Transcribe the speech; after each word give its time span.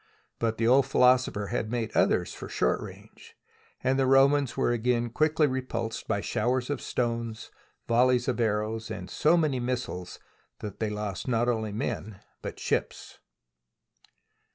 But 0.39 0.57
the 0.57 0.67
old 0.67 0.87
philosopher 0.87 1.49
had 1.53 1.69
made 1.69 1.95
others 1.95 2.33
for 2.33 2.49
short 2.49 2.81
range, 2.81 3.37
and 3.83 3.99
the 3.99 4.07
Romans 4.07 4.57
were 4.57 4.71
again 4.71 5.11
quickly 5.11 5.45
repulsed 5.45 6.07
by 6.07 6.21
showers 6.21 6.71
of 6.71 6.81
stones, 6.81 7.51
volleys 7.87 8.27
of 8.27 8.39
arrows, 8.39 8.89
and 8.89 9.11
so 9.11 9.37
many 9.37 9.59
missiles 9.59 10.17
that 10.57 10.79
they 10.79 10.89
lost 10.89 11.27
not 11.27 11.47
only 11.47 11.71
men 11.71 12.19
but 12.41 12.59
ships. 12.59 13.19